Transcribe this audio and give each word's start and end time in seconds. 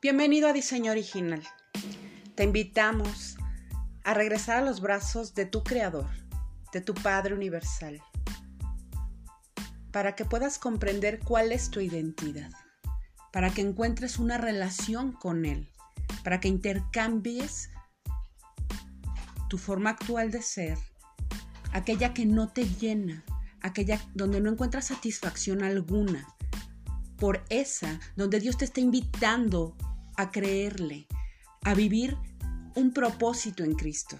Bienvenido 0.00 0.46
a 0.46 0.52
Diseño 0.52 0.92
Original. 0.92 1.42
Te 2.36 2.44
invitamos 2.44 3.36
a 4.04 4.14
regresar 4.14 4.58
a 4.58 4.60
los 4.60 4.80
brazos 4.80 5.34
de 5.34 5.44
tu 5.44 5.64
Creador, 5.64 6.06
de 6.72 6.80
tu 6.80 6.94
Padre 6.94 7.34
Universal, 7.34 8.00
para 9.90 10.14
que 10.14 10.24
puedas 10.24 10.60
comprender 10.60 11.18
cuál 11.18 11.50
es 11.50 11.70
tu 11.70 11.80
identidad, 11.80 12.48
para 13.32 13.50
que 13.50 13.60
encuentres 13.60 14.20
una 14.20 14.38
relación 14.38 15.10
con 15.10 15.44
Él, 15.44 15.68
para 16.22 16.38
que 16.38 16.46
intercambies 16.46 17.70
tu 19.48 19.58
forma 19.58 19.90
actual 19.90 20.30
de 20.30 20.42
ser, 20.42 20.78
aquella 21.72 22.14
que 22.14 22.24
no 22.24 22.52
te 22.52 22.68
llena, 22.68 23.24
aquella 23.62 24.00
donde 24.14 24.40
no 24.40 24.48
encuentras 24.48 24.86
satisfacción 24.86 25.64
alguna, 25.64 26.24
por 27.16 27.42
esa 27.48 27.98
donde 28.14 28.38
Dios 28.38 28.56
te 28.56 28.64
está 28.64 28.80
invitando 28.80 29.76
a 30.18 30.32
creerle, 30.32 31.06
a 31.62 31.74
vivir 31.74 32.16
un 32.74 32.92
propósito 32.92 33.62
en 33.62 33.74
Cristo. 33.74 34.18